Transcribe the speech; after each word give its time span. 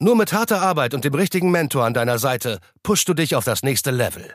Nur 0.00 0.16
mit 0.16 0.32
harter 0.32 0.60
Arbeit 0.60 0.92
und 0.92 1.04
dem 1.04 1.14
richtigen 1.14 1.52
Mentor 1.52 1.84
an 1.84 1.94
deiner 1.94 2.18
Seite 2.18 2.58
pushst 2.82 3.08
du 3.08 3.14
dich 3.14 3.36
auf 3.36 3.44
das 3.44 3.62
nächste 3.62 3.92
Level. 3.92 4.34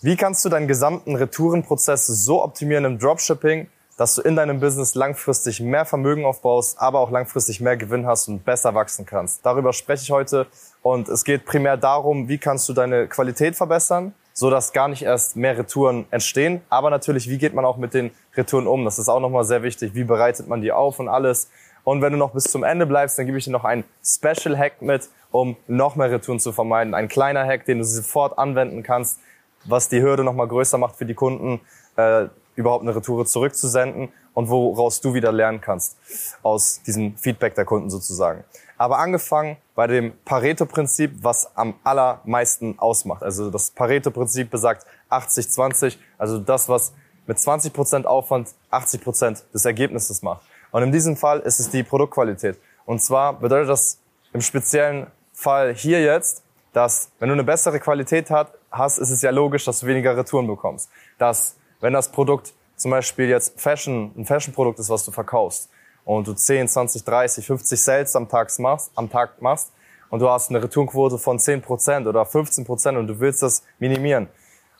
Wie 0.00 0.16
kannst 0.16 0.42
du 0.42 0.48
deinen 0.48 0.68
gesamten 0.68 1.16
Retourenprozess 1.16 2.06
so 2.06 2.42
optimieren 2.42 2.86
im 2.86 2.98
Dropshipping, 2.98 3.68
dass 3.98 4.14
du 4.14 4.22
in 4.22 4.36
deinem 4.36 4.60
Business 4.60 4.94
langfristig 4.94 5.60
mehr 5.60 5.84
Vermögen 5.84 6.24
aufbaust, 6.24 6.78
aber 6.80 7.00
auch 7.00 7.10
langfristig 7.10 7.60
mehr 7.60 7.76
Gewinn 7.76 8.06
hast 8.06 8.26
und 8.28 8.46
besser 8.46 8.74
wachsen 8.74 9.04
kannst? 9.04 9.44
Darüber 9.44 9.74
spreche 9.74 10.02
ich 10.02 10.10
heute 10.10 10.46
und 10.80 11.10
es 11.10 11.24
geht 11.24 11.44
primär 11.44 11.76
darum, 11.76 12.28
wie 12.28 12.38
kannst 12.38 12.66
du 12.66 12.72
deine 12.72 13.06
Qualität 13.06 13.56
verbessern, 13.56 14.14
so 14.32 14.48
dass 14.48 14.72
gar 14.72 14.88
nicht 14.88 15.02
erst 15.02 15.36
mehr 15.36 15.58
Retouren 15.58 16.06
entstehen, 16.10 16.62
aber 16.70 16.88
natürlich, 16.88 17.28
wie 17.28 17.36
geht 17.36 17.52
man 17.52 17.66
auch 17.66 17.76
mit 17.76 17.92
den 17.92 18.12
Retouren 18.34 18.66
um? 18.66 18.86
Das 18.86 18.98
ist 18.98 19.10
auch 19.10 19.20
nochmal 19.20 19.44
sehr 19.44 19.62
wichtig. 19.62 19.94
Wie 19.94 20.04
bereitet 20.04 20.48
man 20.48 20.62
die 20.62 20.72
auf 20.72 21.00
und 21.00 21.08
alles? 21.08 21.50
Und 21.84 22.00
wenn 22.00 22.12
du 22.12 22.18
noch 22.18 22.32
bis 22.32 22.44
zum 22.44 22.64
Ende 22.64 22.86
bleibst, 22.86 23.18
dann 23.18 23.26
gebe 23.26 23.38
ich 23.38 23.44
dir 23.44 23.50
noch 23.50 23.64
einen 23.64 23.84
Special 24.02 24.56
Hack 24.58 24.80
mit, 24.80 25.08
um 25.30 25.56
noch 25.66 25.96
mehr 25.96 26.10
Retouren 26.10 26.40
zu 26.40 26.52
vermeiden. 26.52 26.94
Ein 26.94 27.08
kleiner 27.08 27.44
Hack, 27.44 27.66
den 27.66 27.78
du 27.78 27.84
sofort 27.84 28.38
anwenden 28.38 28.82
kannst, 28.82 29.20
was 29.64 29.88
die 29.88 30.00
Hürde 30.00 30.24
noch 30.24 30.34
mal 30.34 30.48
größer 30.48 30.78
macht 30.78 30.96
für 30.96 31.06
die 31.06 31.14
Kunden, 31.14 31.60
äh, 31.96 32.26
überhaupt 32.56 32.82
eine 32.82 32.94
Retoure 32.94 33.26
zurückzusenden 33.26 34.10
und 34.32 34.48
woraus 34.48 35.00
du 35.00 35.14
wieder 35.14 35.32
lernen 35.32 35.60
kannst 35.60 35.96
aus 36.42 36.82
diesem 36.82 37.16
Feedback 37.16 37.54
der 37.54 37.64
Kunden 37.64 37.90
sozusagen. 37.90 38.44
Aber 38.76 38.98
angefangen 38.98 39.56
bei 39.74 39.86
dem 39.86 40.12
Pareto-Prinzip, 40.24 41.12
was 41.22 41.56
am 41.56 41.74
allermeisten 41.84 42.78
ausmacht. 42.78 43.22
Also 43.22 43.50
das 43.50 43.70
Pareto-Prinzip 43.70 44.50
besagt 44.50 44.86
80-20, 45.10 45.96
also 46.18 46.38
das, 46.38 46.68
was 46.68 46.92
mit 47.26 47.38
20% 47.38 48.04
Aufwand 48.04 48.50
80% 48.70 49.42
des 49.52 49.64
Ergebnisses 49.64 50.22
macht. 50.22 50.42
Und 50.74 50.82
in 50.82 50.90
diesem 50.90 51.16
Fall 51.16 51.38
ist 51.38 51.60
es 51.60 51.70
die 51.70 51.84
Produktqualität. 51.84 52.58
Und 52.84 53.00
zwar 53.00 53.34
bedeutet 53.38 53.68
das 53.68 54.00
im 54.32 54.40
speziellen 54.40 55.06
Fall 55.32 55.72
hier 55.72 56.02
jetzt, 56.02 56.42
dass 56.72 57.12
wenn 57.20 57.28
du 57.28 57.34
eine 57.34 57.44
bessere 57.44 57.78
Qualität 57.78 58.28
hat, 58.28 58.52
hast, 58.72 58.98
ist 58.98 59.10
es 59.10 59.22
ja 59.22 59.30
logisch, 59.30 59.64
dass 59.64 59.78
du 59.78 59.86
weniger 59.86 60.16
Retouren 60.16 60.48
bekommst. 60.48 60.90
Dass, 61.16 61.54
wenn 61.80 61.92
das 61.92 62.10
Produkt 62.10 62.54
zum 62.74 62.90
Beispiel 62.90 63.28
jetzt 63.28 63.60
Fashion, 63.60 64.10
ein 64.16 64.24
Fashion-Produkt 64.24 64.80
ist, 64.80 64.90
was 64.90 65.04
du 65.04 65.12
verkaufst, 65.12 65.70
und 66.04 66.26
du 66.26 66.34
10, 66.34 66.66
20, 66.66 67.04
30, 67.04 67.46
50 67.46 67.80
Sales 67.80 68.16
am 68.16 68.28
Tag 68.28 68.50
machst, 68.58 68.90
am 68.96 69.08
Tag 69.08 69.40
machst, 69.40 69.70
und 70.10 70.18
du 70.18 70.28
hast 70.28 70.50
eine 70.50 70.60
Retourenquote 70.60 71.18
von 71.18 71.38
10% 71.38 72.08
oder 72.08 72.22
15% 72.24 72.98
und 72.98 73.06
du 73.06 73.20
willst 73.20 73.44
das 73.44 73.62
minimieren. 73.78 74.26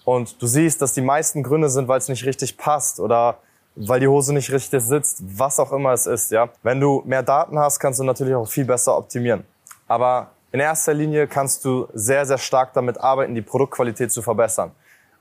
Und 0.05 0.43
du 0.43 0.49
siehst, 0.49 0.83
dass 0.83 0.93
die 0.93 1.03
meisten 1.03 1.45
Gründe 1.45 1.69
sind, 1.71 1.87
weil 1.87 1.99
es 1.99 2.09
nicht 2.09 2.25
richtig 2.25 2.57
passt 2.57 2.99
oder 2.99 3.39
weil 3.77 4.01
die 4.01 4.09
Hose 4.09 4.33
nicht 4.33 4.53
richtig 4.53 4.83
sitzt, 4.83 5.23
was 5.39 5.59
auch 5.59 5.73
immer 5.73 5.93
es 5.93 6.07
ist, 6.07 6.31
ja. 6.31 6.49
Wenn 6.63 6.81
du 6.81 7.03
mehr 7.05 7.23
Daten 7.23 7.59
hast, 7.59 7.79
kannst 7.79 8.01
du 8.01 8.05
natürlich 8.05 8.35
auch 8.35 8.49
viel 8.49 8.65
besser 8.65 8.97
optimieren. 8.97 9.45
Aber 9.89 10.29
in 10.53 10.61
erster 10.61 10.95
Linie 10.95 11.27
kannst 11.27 11.65
du 11.65 11.89
sehr, 11.93 12.25
sehr 12.27 12.39
stark 12.39 12.73
damit 12.75 13.01
arbeiten, 13.01 13.35
die 13.35 13.43
Produktqualität 13.43 14.13
zu 14.13 14.23
verbessern. 14.23 14.71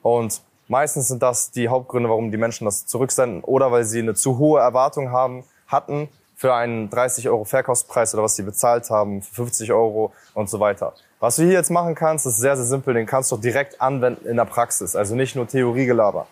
Und 0.01 0.41
meistens 0.67 1.07
sind 1.07 1.23
das 1.23 1.51
die 1.51 1.69
Hauptgründe, 1.69 2.09
warum 2.09 2.31
die 2.31 2.37
Menschen 2.37 2.65
das 2.65 2.85
zurücksenden 2.85 3.43
oder 3.43 3.71
weil 3.71 3.83
sie 3.83 3.99
eine 3.99 4.13
zu 4.13 4.37
hohe 4.37 4.61
Erwartung 4.61 5.11
haben, 5.11 5.43
hatten 5.67 6.09
für 6.35 6.53
einen 6.53 6.89
30 6.89 7.29
Euro 7.29 7.45
Verkaufspreis 7.45 8.13
oder 8.13 8.23
was 8.23 8.35
sie 8.35 8.43
bezahlt 8.43 8.89
haben, 8.89 9.21
für 9.21 9.35
50 9.35 9.71
Euro 9.71 10.11
und 10.33 10.49
so 10.49 10.59
weiter. 10.59 10.93
Was 11.19 11.37
du 11.37 11.43
hier 11.43 11.53
jetzt 11.53 11.71
machen 11.71 11.95
kannst, 11.95 12.25
ist 12.25 12.37
sehr, 12.37 12.57
sehr 12.57 12.65
simpel. 12.65 12.93
Den 12.93 13.05
kannst 13.05 13.31
du 13.31 13.37
direkt 13.37 13.79
anwenden 13.79 14.27
in 14.27 14.35
der 14.35 14.45
Praxis. 14.45 14.95
Also 14.95 15.15
nicht 15.15 15.35
nur 15.35 15.47
Theoriegelaber. 15.47 16.27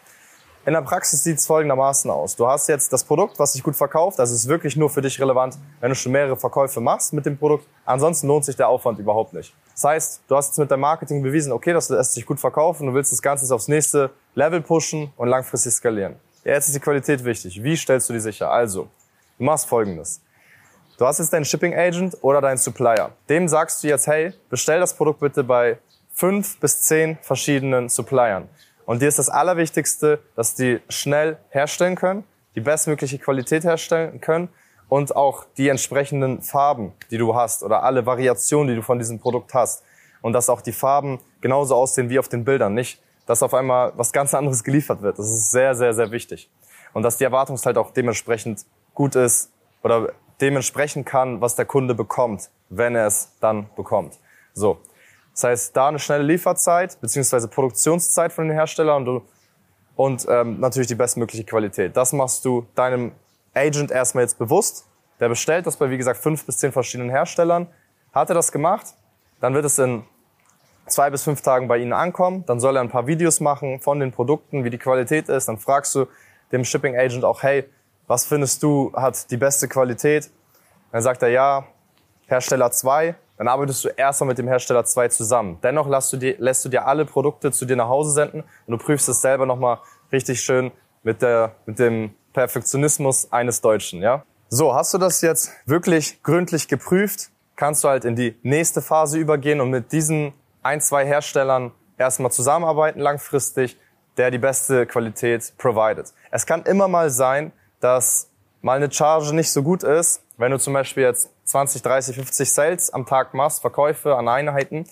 In 0.64 0.74
der 0.74 0.82
Praxis 0.84 1.24
sieht 1.24 1.40
es 1.40 1.48
folgendermaßen 1.48 2.12
aus. 2.12 2.36
Du 2.36 2.46
hast 2.46 2.68
jetzt 2.68 2.94
das 2.94 3.04
Produkt, 3.04 3.40
was 3.40 3.54
sich 3.54 3.64
gut 3.64 3.76
verkauft. 3.76 4.20
Das 4.20 4.30
ist 4.30 4.48
wirklich 4.48 4.76
nur 4.76 4.92
für 4.92 5.02
dich 5.02 5.20
relevant, 5.20 5.58
wenn 5.80 5.90
du 5.90 5.96
schon 5.96 6.12
mehrere 6.12 6.38
Verkäufe 6.38 6.80
machst 6.80 7.14
mit 7.14 7.26
dem 7.26 7.36
Produkt. 7.36 7.66
Ansonsten 7.84 8.28
lohnt 8.28 8.46
sich 8.46 8.56
der 8.56 8.68
Aufwand 8.68 9.00
überhaupt 9.00 9.34
nicht. 9.34 9.56
Das 9.74 9.84
heißt, 9.86 10.22
du 10.28 10.36
hast 10.36 10.50
jetzt 10.50 10.60
mit 10.60 10.70
deinem 10.70 10.82
Marketing 10.82 11.24
bewiesen, 11.24 11.52
okay, 11.52 11.74
das 11.74 11.90
lässt 11.90 12.14
sich 12.14 12.28
gut 12.28 12.40
verkaufen. 12.40 12.86
Du 12.86 12.94
willst 12.94 13.12
das 13.12 13.24
Ganze 13.24 13.54
aufs 13.56 13.68
nächste 13.68 14.12
Level 14.36 14.62
pushen 14.62 15.12
und 15.18 15.30
langfristig 15.30 15.74
skalieren. 15.74 16.18
Jetzt 16.44 16.68
ist 16.68 16.76
die 16.76 16.80
Qualität 16.80 17.26
wichtig. 17.26 17.64
Wie 17.64 17.76
stellst 17.76 18.08
du 18.10 18.14
die 18.14 18.20
sicher? 18.20 18.52
Also, 18.52 18.88
du 19.40 19.44
machst 19.44 19.66
folgendes. 19.68 20.22
Du 21.00 21.08
hast 21.08 21.18
jetzt 21.18 21.34
deinen 21.34 21.46
Shipping 21.46 21.74
Agent 21.74 22.16
oder 22.22 22.40
deinen 22.40 22.58
Supplier. 22.58 23.10
Dem 23.30 23.48
sagst 23.48 23.84
du 23.84 23.88
jetzt, 23.88 24.06
hey, 24.06 24.34
bestell 24.52 24.80
das 24.80 24.94
Produkt 24.94 25.22
bitte 25.22 25.44
bei 25.44 25.80
fünf 26.14 26.60
bis 26.60 26.84
zehn 26.84 27.18
verschiedenen 27.24 27.90
Suppliern. 27.90 28.48
Und 28.86 29.02
dir 29.02 29.08
ist 29.08 29.20
das 29.20 29.30
Allerwichtigste, 29.30 30.20
dass 30.36 30.56
die 30.56 30.80
schnell 30.90 31.38
herstellen 31.50 31.96
können, 31.96 32.24
die 32.56 32.62
bestmögliche 32.62 33.20
Qualität 33.20 33.64
herstellen 33.64 34.22
können 34.22 34.50
und 34.90 35.16
auch 35.16 35.46
die 35.58 35.70
entsprechenden 35.70 36.42
Farben, 36.42 36.94
die 37.12 37.18
du 37.18 37.36
hast 37.36 37.64
oder 37.64 37.84
alle 37.84 38.06
Variationen, 38.06 38.68
die 38.68 38.76
du 38.76 38.82
von 38.82 39.00
diesem 39.00 39.20
Produkt 39.20 39.54
hast. 39.54 39.84
Und 40.22 40.34
dass 40.34 40.50
auch 40.50 40.62
die 40.62 40.74
Farben 40.74 41.20
genauso 41.40 41.76
aussehen 41.76 42.10
wie 42.10 42.20
auf 42.20 42.28
den 42.28 42.44
Bildern. 42.44 42.74
Nicht, 42.74 43.02
dass 43.26 43.42
auf 43.42 43.54
einmal 43.54 43.94
was 43.96 44.12
ganz 44.12 44.34
anderes 44.34 44.64
geliefert 44.64 45.02
wird. 45.02 45.18
Das 45.18 45.28
ist 45.28 45.52
sehr, 45.52 45.76
sehr, 45.76 45.94
sehr 45.94 46.12
wichtig. 46.12 46.50
Und 46.94 47.04
dass 47.04 47.18
die 47.18 47.24
Erwartungszeit 47.24 47.78
auch 47.78 47.92
dementsprechend 47.92 48.66
gut 48.94 49.16
ist 49.16 49.52
oder 49.82 50.10
dementsprechend 50.42 51.06
kann, 51.06 51.40
was 51.40 51.56
der 51.56 51.66
Kunde 51.66 51.96
bekommt, 51.96 52.50
wenn 52.70 52.96
er 52.96 53.08
es 53.08 53.32
dann 53.40 53.70
bekommt. 53.76 54.20
So. 54.54 54.80
Das 55.34 55.44
heißt, 55.44 55.78
da 55.78 55.88
eine 55.88 56.00
schnelle 56.00 56.24
Lieferzeit 56.24 57.00
beziehungsweise 57.00 57.48
Produktionszeit 57.48 58.34
von 58.34 58.48
den 58.48 58.54
Herstellern 58.54 59.08
und, 59.08 59.24
und 59.96 60.28
ähm, 60.30 60.60
natürlich 60.60 60.88
die 60.88 60.96
bestmögliche 60.96 61.44
Qualität. 61.44 61.96
Das 61.96 62.14
machst 62.14 62.44
du 62.46 62.68
deinem 62.76 63.14
Agent 63.54 63.92
erstmal 63.92 64.24
jetzt 64.24 64.38
bewusst. 64.38 64.88
Der 65.20 65.30
bestellt 65.30 65.68
das 65.68 65.78
bei, 65.78 65.90
wie 65.90 65.98
gesagt, 65.98 66.20
fünf 66.20 66.46
bis 66.46 66.58
zehn 66.58 66.72
verschiedenen 66.72 67.10
Herstellern. 67.10 67.68
Hat 68.14 68.30
er 68.30 68.36
das 68.36 68.52
gemacht, 68.52 68.88
dann 69.40 69.54
wird 69.54 69.66
es 69.66 69.80
in 69.80 70.04
zwei 70.88 71.10
bis 71.10 71.24
fünf 71.24 71.42
Tagen 71.42 71.68
bei 71.68 71.78
Ihnen 71.78 71.94
ankommen. 71.94 72.44
Dann 72.46 72.60
soll 72.60 72.76
er 72.76 72.82
ein 72.82 72.90
paar 72.90 73.08
Videos 73.08 73.40
machen 73.40 73.80
von 73.80 74.00
den 74.00 74.12
Produkten, 74.12 74.64
wie 74.64 74.70
die 74.70 74.78
Qualität 74.78 75.30
ist. 75.30 75.48
Dann 75.48 75.58
fragst 75.58 75.96
du 75.96 76.08
dem 76.52 76.66
Shipping 76.66 76.98
Agent 76.98 77.24
auch, 77.24 77.44
hey, 77.44 77.70
was 78.08 78.26
findest 78.26 78.62
du 78.64 78.92
hat 78.94 79.32
die 79.32 79.38
beste 79.38 79.68
Qualität? 79.68 80.30
Dann 80.92 81.02
sagt 81.02 81.22
er, 81.24 81.30
ja, 81.30 81.66
Hersteller 82.28 82.72
2, 82.72 83.16
dann 83.42 83.48
arbeitest 83.48 83.84
du 83.84 83.90
erstmal 83.90 84.28
mit 84.28 84.38
dem 84.38 84.48
Hersteller 84.48 84.86
2 84.86 85.08
zusammen. 85.08 85.58
Dennoch 85.64 85.90
lässt 85.90 86.14
du, 86.14 86.18
dir, 86.18 86.36
lässt 86.38 86.64
du 86.64 86.70
dir 86.70 86.86
alle 86.86 87.06
Produkte 87.06 87.52
zu 87.52 87.66
dir 87.66 87.76
nach 87.76 87.88
Hause 87.88 88.12
senden 88.12 88.44
und 88.68 88.72
du 88.72 88.78
prüfst 88.78 89.10
es 89.10 89.20
selber 89.20 89.48
nochmal 89.48 89.80
richtig 90.12 90.42
schön 90.42 90.72
mit, 91.02 91.24
der, 91.24 91.56
mit 91.66 91.80
dem 91.80 92.14
Perfektionismus 92.34 93.32
eines 93.32 93.60
Deutschen. 93.60 94.04
Ja? 94.04 94.26
So, 94.50 94.76
hast 94.76 94.94
du 94.94 95.00
das 95.00 95.22
jetzt 95.22 95.54
wirklich 95.66 96.22
gründlich 96.22 96.68
geprüft, 96.68 97.32
kannst 97.56 97.84
du 97.84 97.88
halt 97.88 98.06
in 98.06 98.16
die 98.16 98.38
nächste 98.44 98.80
Phase 98.80 99.18
übergehen 99.18 99.60
und 99.60 99.72
mit 99.72 99.92
diesen 99.92 100.34
ein, 100.62 100.80
zwei 100.80 101.04
Herstellern 101.08 101.72
erstmal 101.98 102.32
zusammenarbeiten 102.32 103.00
langfristig, 103.00 103.76
der 104.18 104.30
die 104.30 104.38
beste 104.38 104.86
Qualität 104.86 105.54
provided. 105.58 106.14
Es 106.30 106.46
kann 106.46 106.62
immer 106.62 106.88
mal 106.88 107.10
sein, 107.10 107.54
dass 107.80 108.30
mal 108.62 108.78
eine 108.78 108.92
Charge 108.92 109.34
nicht 109.34 109.52
so 109.52 109.64
gut 109.64 109.82
ist, 109.82 110.22
wenn 110.38 110.52
du 110.52 110.60
zum 110.60 110.74
Beispiel 110.74 111.02
jetzt 111.02 111.32
20, 111.52 111.82
30, 111.82 112.16
50 112.16 112.52
Sales 112.52 112.94
am 112.94 113.06
Tag 113.06 113.34
machst, 113.34 113.62
Verkäufe 113.62 114.16
an 114.16 114.28
Einheiten, 114.28 114.86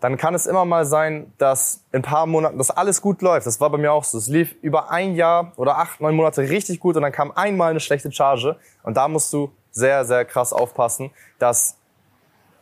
dann 0.00 0.16
kann 0.16 0.34
es 0.34 0.46
immer 0.46 0.64
mal 0.64 0.84
sein, 0.84 1.32
dass 1.38 1.84
in 1.92 2.00
ein 2.00 2.02
paar 2.02 2.26
Monaten 2.26 2.58
das 2.58 2.70
alles 2.70 3.00
gut 3.00 3.22
läuft. 3.22 3.46
Das 3.46 3.60
war 3.60 3.70
bei 3.70 3.78
mir 3.78 3.92
auch 3.92 4.02
so. 4.02 4.18
Es 4.18 4.26
lief 4.26 4.52
über 4.60 4.90
ein 4.90 5.14
Jahr 5.14 5.52
oder 5.54 5.78
acht, 5.78 6.00
neun 6.00 6.16
Monate 6.16 6.42
richtig 6.42 6.80
gut 6.80 6.96
und 6.96 7.02
dann 7.02 7.12
kam 7.12 7.30
einmal 7.30 7.70
eine 7.70 7.78
schlechte 7.78 8.10
Charge. 8.10 8.56
Und 8.82 8.96
da 8.96 9.06
musst 9.06 9.32
du 9.32 9.52
sehr, 9.70 10.04
sehr 10.04 10.24
krass 10.24 10.52
aufpassen, 10.52 11.12
dass, 11.38 11.76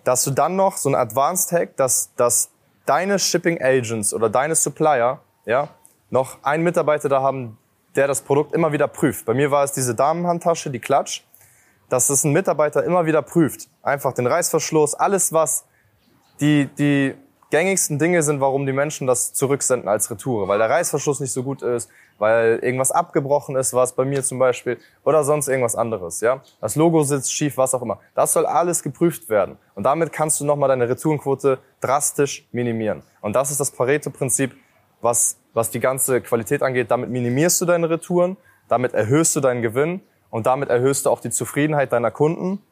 dass 0.04 0.22
du 0.22 0.32
dann 0.32 0.54
noch 0.54 0.76
so 0.76 0.90
ein 0.90 0.94
Advanced 0.94 1.50
Hack, 1.52 1.76
dass, 1.78 2.14
dass 2.14 2.50
deine 2.84 3.18
Shipping 3.18 3.58
Agents 3.62 4.12
oder 4.12 4.28
deine 4.28 4.54
Supplier, 4.54 5.20
ja, 5.46 5.68
noch 6.10 6.42
einen 6.42 6.62
Mitarbeiter 6.62 7.08
da 7.08 7.22
haben, 7.22 7.56
der 7.96 8.06
das 8.06 8.20
Produkt 8.20 8.54
immer 8.54 8.72
wieder 8.72 8.86
prüft. 8.86 9.24
Bei 9.24 9.32
mir 9.32 9.50
war 9.50 9.64
es 9.64 9.72
diese 9.72 9.94
Damenhandtasche, 9.94 10.70
die 10.70 10.78
Klatsch 10.78 11.22
dass 11.90 12.08
es 12.08 12.24
ein 12.24 12.32
Mitarbeiter 12.32 12.82
immer 12.84 13.04
wieder 13.04 13.20
prüft. 13.20 13.68
Einfach 13.82 14.14
den 14.14 14.26
Reißverschluss, 14.26 14.94
alles 14.94 15.32
was 15.32 15.66
die, 16.40 16.66
die 16.78 17.14
gängigsten 17.50 17.98
Dinge 17.98 18.22
sind, 18.22 18.40
warum 18.40 18.64
die 18.64 18.72
Menschen 18.72 19.06
das 19.06 19.34
zurücksenden 19.34 19.88
als 19.88 20.10
Retour. 20.10 20.48
Weil 20.48 20.58
der 20.58 20.70
Reißverschluss 20.70 21.20
nicht 21.20 21.32
so 21.32 21.42
gut 21.42 21.62
ist, 21.62 21.90
weil 22.18 22.60
irgendwas 22.62 22.92
abgebrochen 22.92 23.56
ist, 23.56 23.74
was 23.74 23.92
bei 23.92 24.04
mir 24.04 24.22
zum 24.22 24.38
Beispiel, 24.38 24.78
oder 25.04 25.24
sonst 25.24 25.48
irgendwas 25.48 25.74
anderes. 25.74 26.20
Ja, 26.20 26.42
Das 26.60 26.76
Logo 26.76 27.02
sitzt 27.02 27.32
schief, 27.32 27.56
was 27.56 27.74
auch 27.74 27.82
immer. 27.82 27.98
Das 28.14 28.32
soll 28.32 28.46
alles 28.46 28.82
geprüft 28.82 29.28
werden. 29.28 29.56
Und 29.74 29.82
damit 29.82 30.12
kannst 30.12 30.40
du 30.40 30.44
nochmal 30.44 30.68
deine 30.68 30.88
Retourenquote 30.88 31.58
drastisch 31.80 32.46
minimieren. 32.52 33.02
Und 33.20 33.34
das 33.34 33.50
ist 33.50 33.58
das 33.58 33.72
Pareto-Prinzip, 33.72 34.54
was, 35.00 35.36
was 35.54 35.70
die 35.70 35.80
ganze 35.80 36.20
Qualität 36.20 36.62
angeht. 36.62 36.90
Damit 36.90 37.10
minimierst 37.10 37.60
du 37.60 37.64
deine 37.64 37.90
Retouren, 37.90 38.36
damit 38.68 38.94
erhöhst 38.94 39.34
du 39.34 39.40
deinen 39.40 39.62
Gewinn 39.62 40.00
und 40.30 40.46
damit 40.46 40.68
erhöhst 40.68 41.06
du 41.06 41.10
auch 41.10 41.20
die 41.20 41.30
Zufriedenheit 41.30 41.92
deiner 41.92 42.10
Kunden 42.10 42.62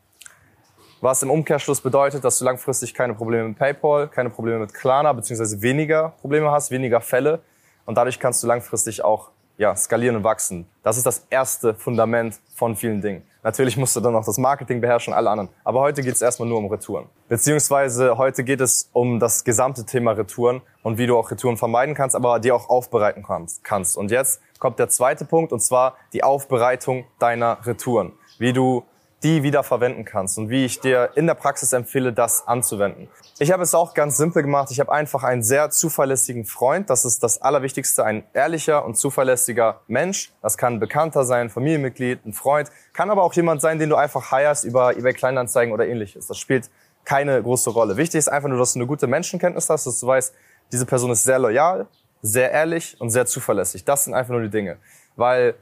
was 1.00 1.22
im 1.22 1.31
Umkehrschluss 1.31 1.81
bedeutet, 1.81 2.25
dass 2.25 2.38
du 2.38 2.44
langfristig 2.44 2.94
keine 2.94 3.14
Probleme 3.14 3.49
mit 3.49 3.58
PayPal, 3.58 4.08
keine 4.08 4.31
Probleme 4.31 4.58
mit 4.58 4.75
Klarna, 4.75 5.12
beziehungsweise 5.12 5.62
weniger 5.62 6.14
Probleme 6.20 6.50
hast, 6.50 6.70
weniger 6.70 7.00
Fälle. 7.00 7.40
Und 7.87 7.96
dadurch 7.96 8.19
kannst 8.19 8.43
du 8.43 8.46
langfristig 8.46 9.05
auch 9.05 9.31
ja, 9.58 9.76
skalieren 9.76 10.16
und 10.16 10.25
wachsen. 10.25 10.66
Das 10.82 10.96
ist 10.96 11.05
das 11.05 11.26
erste 11.28 11.75
Fundament 11.75 12.40
von 12.55 12.76
vielen 12.76 13.02
Dingen. 13.02 13.22
Natürlich 13.43 13.76
musst 13.76 13.94
du 13.96 14.00
dann 14.00 14.12
noch 14.12 14.25
das 14.25 14.38
Marketing 14.38 14.81
beherrschen, 14.81 15.12
alle 15.12 15.31
anderen. 15.31 15.50
Aber 15.64 15.81
heute 15.81 16.02
geht 16.02 16.14
es 16.14 16.22
erstmal 16.22 16.49
nur 16.49 16.58
um 16.58 16.66
Retouren. 16.66 17.06
Beziehungsweise 17.28 18.16
heute 18.16 18.44
geht 18.44 18.60
es 18.60 18.88
um 18.93 19.19
das 19.20 19.44
gesamte 19.44 19.84
Thema 19.84 20.12
Retouren 20.12 20.62
und 20.82 20.99
wie 20.99 21.06
du 21.06 21.16
auch 21.16 21.31
Retouren 21.31 21.56
vermeiden 21.56 21.94
kannst, 21.94 22.16
aber 22.16 22.40
die 22.40 22.52
auch 22.52 22.69
aufbereiten 22.69 23.25
kannst. 23.62 23.96
Und 23.96 24.10
jetzt 24.10 24.40
kommt 24.58 24.78
der 24.78 24.88
zweite 24.88 25.25
Punkt, 25.25 25.52
und 25.52 25.60
zwar 25.60 25.96
die 26.12 26.22
Aufbereitung 26.25 27.05
deiner 27.19 27.58
Retouren. 27.66 28.12
Wie 28.38 28.52
du 28.52 28.84
die 29.23 29.43
wieder 29.43 29.62
verwenden 29.65 30.05
kannst 30.05 30.38
und 30.38 30.49
wie 30.49 30.65
ich 30.65 30.81
dir 30.81 31.11
in 31.17 31.26
der 31.26 31.35
Praxis 31.35 31.73
empfehle, 31.73 32.12
das 32.12 32.47
anzuwenden. 32.47 33.09
Ich 33.41 33.50
habe 33.53 33.62
es 33.62 33.75
auch 33.75 33.94
ganz 33.94 34.17
simpel 34.17 34.43
gemacht. 34.43 34.70
Ich 34.70 34.79
habe 34.81 34.93
einfach 34.93 35.25
einen 35.25 35.43
sehr 35.43 35.70
zuverlässigen 35.70 36.44
Freund. 36.44 36.88
Das 36.91 37.05
ist 37.05 37.23
das 37.23 37.43
Allerwichtigste. 37.43 38.05
Ein 38.05 38.25
ehrlicher 38.32 38.85
und 38.85 38.97
zuverlässiger 38.97 39.81
Mensch. 39.87 40.32
Das 40.41 40.56
kann 40.56 40.75
ein 40.75 40.81
Bekannter 40.81 41.25
sein, 41.25 41.50
Familienmitglied, 41.50 42.25
ein 42.26 42.32
Freund. 42.32 42.70
Kann 42.93 43.11
aber 43.11 43.23
auch 43.23 43.32
jemand 43.35 43.61
sein, 43.61 43.79
den 43.79 43.91
du 43.91 43.97
einfach 43.97 44.31
heierst 44.31 44.65
über 44.65 44.97
eBay 44.97 45.15
Kleinanzeigen 45.15 45.73
oder 45.73 45.87
ähnliches. 45.87 46.26
Das 46.26 46.38
spielt 46.38 46.70
keine 47.05 47.43
große 47.43 47.70
Rolle. 47.70 47.97
Wichtig 47.97 48.19
ist 48.19 48.29
einfach 48.29 48.49
nur, 48.49 48.59
dass 48.59 48.75
du 48.75 48.81
eine 48.81 48.87
gute 48.87 49.06
Menschenkenntnis 49.06 49.69
hast, 49.70 49.87
dass 49.87 49.99
du 49.99 50.06
weißt, 50.06 50.35
diese 50.70 50.85
Person 50.85 51.11
ist 51.11 51.25
sehr 51.25 51.38
loyal, 51.38 51.87
sehr 52.23 52.50
ehrlich 52.50 53.00
und 53.00 53.11
sehr 53.11 53.26
zuverlässig. 53.26 53.85
Das 53.85 54.05
sind 54.05 54.15
einfach 54.15 54.32
nur 54.32 54.43
die 54.43 54.50
Dinge. 54.50 54.79
Weil 55.17 55.55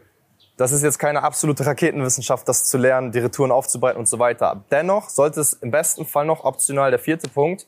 das 0.56 0.72
ist 0.72 0.82
jetzt 0.82 0.98
keine 0.98 1.22
absolute 1.22 1.66
Raketenwissenschaft, 1.66 2.48
das 2.48 2.64
zu 2.64 2.78
lernen, 2.78 3.12
die 3.12 3.18
Retouren 3.18 3.52
aufzubereiten 3.52 3.98
und 3.98 4.08
so 4.08 4.18
weiter. 4.18 4.64
Dennoch 4.70 5.10
sollte 5.10 5.40
es 5.40 5.52
im 5.52 5.70
besten 5.70 6.06
Fall 6.06 6.24
noch 6.24 6.44
optional, 6.44 6.90
der 6.90 6.98
vierte 6.98 7.28
Punkt, 7.28 7.66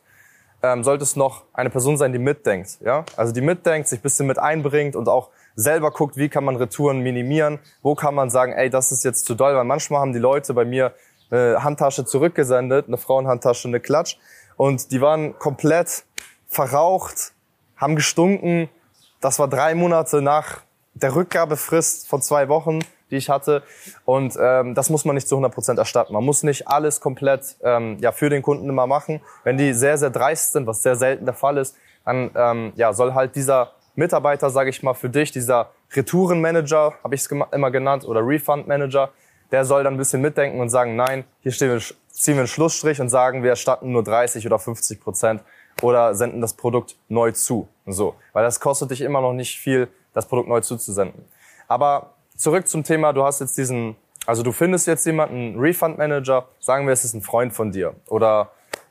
ähm, 0.62 0.82
sollte 0.82 1.05
es 1.05 1.14
noch 1.14 1.44
eine 1.52 1.70
Person 1.70 1.96
sein, 1.96 2.12
die 2.12 2.19
mitdenkt. 2.19 2.79
Ja? 2.81 3.05
Also 3.17 3.32
die 3.32 3.43
mitdenkt, 3.43 3.88
sich 3.88 4.00
bisschen 4.00 4.26
mit 4.26 4.38
einbringt 4.38 4.96
und 4.96 5.08
auch 5.08 5.29
selber 5.55 5.90
guckt, 5.90 6.17
wie 6.17 6.29
kann 6.29 6.44
man 6.44 6.56
Retouren 6.56 7.00
minimieren, 7.00 7.58
wo 7.82 7.94
kann 7.94 8.14
man 8.14 8.31
sagen, 8.31 8.52
ey, 8.52 8.70
das 8.70 8.90
ist 8.90 9.05
jetzt 9.05 9.26
zu 9.26 9.35
doll, 9.35 9.55
weil 9.55 9.64
manchmal 9.64 10.00
haben 10.00 10.12
die 10.12 10.19
Leute 10.19 10.55
bei 10.55 10.64
mir 10.64 10.94
eine 11.31 11.62
Handtasche 11.62 12.05
zurückgesendet, 12.05 12.87
eine 12.88 12.96
Frauenhandtasche, 12.96 13.69
eine 13.69 13.81
Klatsch 13.81 14.17
und 14.56 14.93
die 14.93 15.00
waren 15.00 15.38
komplett 15.38 16.05
verraucht, 16.46 17.32
haben 17.76 17.96
gestunken. 17.96 18.69
Das 19.20 19.38
war 19.38 19.49
drei 19.49 19.75
Monate 19.75 20.23
nach 20.23 20.62
der 21.02 21.14
Rückgabefrist 21.14 22.08
von 22.08 22.22
zwei 22.22 22.48
Wochen, 22.48 22.80
die 23.10 23.16
ich 23.16 23.30
hatte. 23.30 23.62
Und 24.04 24.36
ähm, 24.40 24.74
das 24.74 24.90
muss 24.90 25.04
man 25.04 25.14
nicht 25.14 25.28
zu 25.28 25.36
100 25.36 25.52
Prozent 25.52 25.78
erstatten. 25.78 26.12
Man 26.12 26.24
muss 26.24 26.42
nicht 26.42 26.68
alles 26.68 27.00
komplett 27.00 27.56
ähm, 27.62 27.96
ja, 28.00 28.12
für 28.12 28.30
den 28.30 28.42
Kunden 28.42 28.68
immer 28.68 28.86
machen. 28.86 29.20
Wenn 29.44 29.56
die 29.56 29.72
sehr, 29.72 29.98
sehr 29.98 30.10
dreist 30.10 30.52
sind, 30.52 30.66
was 30.66 30.82
sehr 30.82 30.96
selten 30.96 31.24
der 31.24 31.34
Fall 31.34 31.56
ist, 31.58 31.76
dann 32.04 32.30
ähm, 32.34 32.72
ja, 32.76 32.92
soll 32.92 33.14
halt 33.14 33.34
dieser 33.34 33.72
Mitarbeiter, 33.94 34.50
sage 34.50 34.70
ich 34.70 34.82
mal, 34.82 34.94
für 34.94 35.10
dich, 35.10 35.32
dieser 35.32 35.70
Retourenmanager, 35.94 36.94
habe 37.02 37.14
ich 37.14 37.22
es 37.22 37.30
immer 37.30 37.70
genannt, 37.70 38.06
oder 38.06 38.20
Refund-Manager, 38.24 39.10
der 39.50 39.64
soll 39.64 39.84
dann 39.84 39.94
ein 39.94 39.96
bisschen 39.96 40.20
mitdenken 40.20 40.60
und 40.60 40.68
sagen, 40.68 40.94
nein, 40.94 41.24
hier 41.40 41.52
stehen 41.52 41.70
wir, 41.70 41.80
ziehen 42.08 42.34
wir 42.34 42.40
einen 42.40 42.46
Schlussstrich 42.46 43.00
und 43.00 43.08
sagen, 43.08 43.42
wir 43.42 43.50
erstatten 43.50 43.90
nur 43.92 44.04
30 44.04 44.46
oder 44.46 44.58
50 44.58 45.00
Prozent 45.00 45.42
oder 45.82 46.14
senden 46.14 46.40
das 46.40 46.54
Produkt 46.54 46.96
neu 47.08 47.32
zu. 47.32 47.68
So, 47.86 48.14
weil 48.32 48.44
das 48.44 48.60
kostet 48.60 48.90
dich 48.90 49.00
immer 49.00 49.20
noch 49.20 49.32
nicht 49.32 49.58
viel, 49.58 49.88
das 50.18 50.26
Produkt 50.26 50.48
neu 50.48 50.60
zuzusenden. 50.60 51.24
Aber 51.68 52.14
zurück 52.36 52.66
zum 52.66 52.82
Thema, 52.82 53.12
du 53.12 53.24
hast 53.24 53.40
jetzt 53.40 53.56
diesen, 53.56 53.96
also 54.26 54.42
du 54.42 54.52
findest 54.52 54.86
jetzt 54.86 55.06
jemanden, 55.06 55.58
Refund 55.58 55.96
Manager, 55.96 56.48
sagen 56.60 56.86
wir, 56.86 56.92
es 56.92 57.04
ist 57.04 57.14
ein 57.14 57.22
Freund 57.22 57.52
von 57.52 57.70
dir 57.70 57.94
oder 58.08 58.50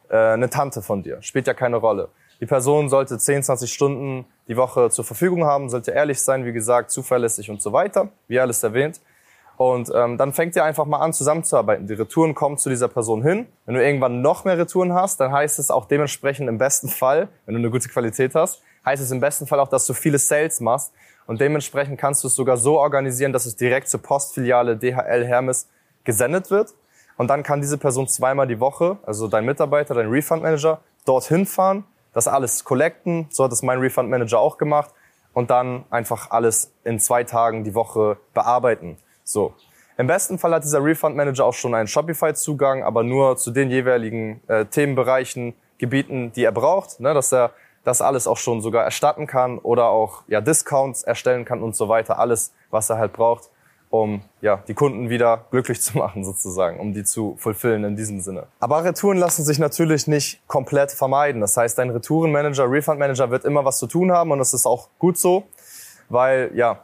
äh, 0.09 0.15
eine 0.15 0.49
Tante 0.49 0.81
von 0.81 1.03
dir, 1.03 1.21
spielt 1.21 1.47
ja 1.47 1.53
keine 1.53 1.77
Rolle. 1.77 2.09
Die 2.39 2.45
Person 2.45 2.87
sollte 2.87 3.17
10, 3.17 3.43
20 3.43 3.73
Stunden 3.73 4.25
die 4.47 4.55
Woche 4.55 4.89
zur 4.89 5.03
Verfügung 5.03 5.43
haben, 5.43 5.69
sollte 5.69 5.91
ehrlich 5.91 6.21
sein, 6.21 6.45
wie 6.45 6.53
gesagt, 6.53 6.91
zuverlässig 6.91 7.49
und 7.49 7.61
so 7.61 7.73
weiter, 7.73 8.09
wie 8.27 8.39
alles 8.39 8.63
erwähnt. 8.63 9.01
Und 9.57 9.91
ähm, 9.93 10.19
dann 10.19 10.33
fängt 10.33 10.55
ihr 10.55 10.63
einfach 10.63 10.85
mal 10.85 10.99
an, 10.99 11.13
zusammenzuarbeiten. 11.13 11.87
Die 11.87 11.95
Retouren 11.95 12.35
kommen 12.35 12.59
zu 12.59 12.69
dieser 12.69 12.87
Person 12.87 13.23
hin. 13.23 13.47
Wenn 13.65 13.73
du 13.73 13.83
irgendwann 13.83 14.21
noch 14.21 14.45
mehr 14.45 14.55
Retouren 14.55 14.93
hast, 14.93 15.19
dann 15.19 15.31
heißt 15.31 15.57
es 15.57 15.71
auch 15.71 15.85
dementsprechend 15.85 16.47
im 16.47 16.59
besten 16.59 16.89
Fall, 16.89 17.27
wenn 17.47 17.55
du 17.55 17.59
eine 17.59 17.71
gute 17.71 17.89
Qualität 17.89 18.35
hast, 18.35 18.61
heißt 18.85 19.01
es 19.01 19.09
im 19.09 19.19
besten 19.19 19.47
Fall 19.47 19.59
auch, 19.59 19.67
dass 19.67 19.87
du 19.87 19.93
viele 19.93 20.19
Sales 20.19 20.59
machst, 20.59 20.93
und 21.27 21.41
dementsprechend 21.41 21.99
kannst 21.99 22.23
du 22.23 22.27
es 22.27 22.35
sogar 22.35 22.57
so 22.57 22.79
organisieren, 22.79 23.33
dass 23.33 23.45
es 23.45 23.55
direkt 23.55 23.89
zur 23.89 24.01
Postfiliale 24.01 24.77
DHL 24.77 25.25
Hermes 25.25 25.67
gesendet 26.05 26.49
wird. 26.49 26.73
Und 27.17 27.27
dann 27.27 27.43
kann 27.43 27.61
diese 27.61 27.77
Person 27.77 28.07
zweimal 28.07 28.47
die 28.47 28.59
Woche, 28.59 28.97
also 29.05 29.27
dein 29.27 29.45
Mitarbeiter, 29.45 29.93
dein 29.93 30.09
Refund 30.09 30.41
Manager, 30.41 30.79
dorthin 31.05 31.45
fahren, 31.45 31.83
das 32.13 32.27
alles 32.27 32.63
collecten. 32.63 33.27
So 33.29 33.43
hat 33.43 33.51
es 33.51 33.61
mein 33.61 33.79
Refund 33.79 34.09
Manager 34.09 34.39
auch 34.39 34.57
gemacht. 34.57 34.91
Und 35.33 35.51
dann 35.51 35.83
einfach 35.91 36.31
alles 36.31 36.71
in 36.83 36.99
zwei 36.99 37.23
Tagen 37.23 37.63
die 37.63 37.75
Woche 37.75 38.17
bearbeiten. 38.33 38.97
So. 39.23 39.53
Im 39.97 40.07
besten 40.07 40.39
Fall 40.39 40.53
hat 40.53 40.63
dieser 40.63 40.83
Refund 40.83 41.15
Manager 41.15 41.45
auch 41.45 41.53
schon 41.53 41.75
einen 41.75 41.87
Shopify-Zugang, 41.87 42.83
aber 42.83 43.03
nur 43.03 43.37
zu 43.37 43.51
den 43.51 43.69
jeweiligen 43.69 44.41
äh, 44.47 44.65
Themenbereichen, 44.65 45.53
Gebieten, 45.77 46.31
die 46.31 46.43
er 46.43 46.51
braucht, 46.51 46.99
ne, 46.99 47.13
dass 47.13 47.31
er 47.31 47.51
das 47.87 48.01
alles 48.01 48.27
auch 48.27 48.35
schon 48.35 48.61
sogar 48.61 48.83
erstatten 48.83 49.27
kann 49.27 49.59
oder 49.59 49.85
auch 49.85 50.23
ja, 50.27 50.41
Discounts 50.41 51.03
erstellen 51.03 51.45
kann 51.45 51.63
und 51.63 51.73
so 51.73 51.87
weiter. 51.87 52.19
Alles, 52.19 52.51
was 52.69 52.89
er 52.89 52.97
halt 52.97 53.13
braucht, 53.13 53.49
um 53.89 54.21
ja, 54.41 54.61
die 54.67 54.73
Kunden 54.73 55.09
wieder 55.09 55.45
glücklich 55.51 55.81
zu 55.87 55.97
machen 55.97 56.25
sozusagen, 56.25 56.81
um 56.81 56.93
die 56.93 57.05
zu 57.05 57.37
fulfillen 57.39 57.85
in 57.85 57.95
diesem 57.95 58.19
Sinne. 58.19 58.47
Aber 58.59 58.83
Retouren 58.83 59.17
lassen 59.17 59.45
sich 59.45 59.57
natürlich 59.57 60.05
nicht 60.05 60.45
komplett 60.47 60.91
vermeiden. 60.91 61.39
Das 61.39 61.55
heißt, 61.55 61.77
dein 61.77 61.89
Retourenmanager, 61.89 62.69
Refundmanager 62.69 63.31
wird 63.31 63.45
immer 63.45 63.63
was 63.63 63.79
zu 63.79 63.87
tun 63.87 64.11
haben 64.11 64.31
und 64.31 64.39
das 64.39 64.53
ist 64.53 64.65
auch 64.65 64.89
gut 64.99 65.17
so, 65.17 65.43
weil 66.09 66.51
ja, 66.55 66.83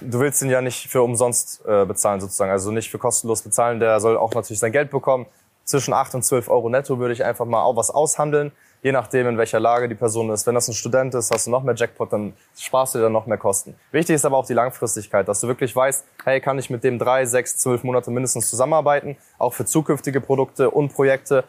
du 0.00 0.20
willst 0.20 0.40
ihn 0.40 0.50
ja 0.50 0.60
nicht 0.60 0.88
für 0.88 1.02
umsonst 1.02 1.64
äh, 1.66 1.84
bezahlen 1.84 2.20
sozusagen, 2.20 2.52
also 2.52 2.70
nicht 2.70 2.92
für 2.92 2.98
kostenlos 2.98 3.42
bezahlen. 3.42 3.80
Der 3.80 3.98
soll 3.98 4.16
auch 4.16 4.32
natürlich 4.34 4.60
sein 4.60 4.70
Geld 4.70 4.92
bekommen. 4.92 5.26
Zwischen 5.64 5.94
8 5.94 6.14
und 6.14 6.22
12 6.22 6.48
Euro 6.48 6.68
netto 6.68 7.00
würde 7.00 7.14
ich 7.14 7.24
einfach 7.24 7.46
mal 7.46 7.62
auch 7.62 7.74
was 7.74 7.90
aushandeln 7.90 8.52
je 8.84 8.92
nachdem, 8.92 9.26
in 9.26 9.38
welcher 9.38 9.58
Lage 9.58 9.88
die 9.88 9.94
Person 9.94 10.28
ist. 10.28 10.46
Wenn 10.46 10.54
das 10.54 10.68
ein 10.68 10.74
Student 10.74 11.14
ist, 11.14 11.30
hast 11.30 11.46
du 11.46 11.50
noch 11.50 11.62
mehr 11.62 11.74
Jackpot, 11.74 12.12
dann 12.12 12.34
sparst 12.54 12.94
du 12.94 12.98
dir 12.98 13.04
dann 13.04 13.12
noch 13.12 13.24
mehr 13.24 13.38
Kosten. 13.38 13.74
Wichtig 13.92 14.14
ist 14.14 14.26
aber 14.26 14.36
auch 14.36 14.46
die 14.46 14.52
Langfristigkeit, 14.52 15.26
dass 15.26 15.40
du 15.40 15.48
wirklich 15.48 15.74
weißt, 15.74 16.04
hey, 16.24 16.38
kann 16.38 16.58
ich 16.58 16.68
mit 16.68 16.84
dem 16.84 16.98
drei, 16.98 17.24
sechs, 17.24 17.56
zwölf 17.56 17.82
Monate 17.82 18.10
mindestens 18.10 18.50
zusammenarbeiten, 18.50 19.16
auch 19.38 19.54
für 19.54 19.64
zukünftige 19.64 20.20
Produkte 20.20 20.70
und 20.70 20.92
Projekte. 20.92 21.44